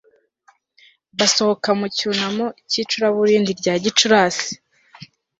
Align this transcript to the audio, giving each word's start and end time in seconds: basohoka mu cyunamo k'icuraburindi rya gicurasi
basohoka 1.17 1.69
mu 1.79 1.87
cyunamo 1.97 2.45
k'icuraburindi 2.69 3.51
rya 3.59 3.73
gicurasi 3.83 4.51